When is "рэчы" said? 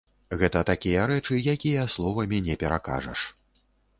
1.11-1.35